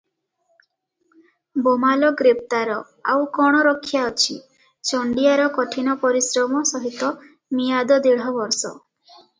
ବମାଲ 1.67 2.09
ଗ୍ରେପ୍ତାର, 2.21 2.79
ଆଉ 3.13 3.29
କଣ 3.37 3.61
ରକ୍ଷା 3.69 4.01
ଅଛି, 4.13 4.39
ଚଣ୍ଡିଆର 4.93 5.47
କଠିନ 5.61 5.99
ପରିଶ୍ରମ 6.07 6.67
ସହିତ 6.75 7.13
ମିଆଦ 7.61 8.03
ଦେଢ଼ 8.11 8.37
ବର୍ଷ। 8.41 8.77